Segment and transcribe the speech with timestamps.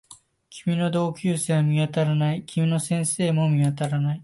[0.49, 2.43] 君の同級生は見当たらない。
[2.43, 4.19] 君の先生も見当たらない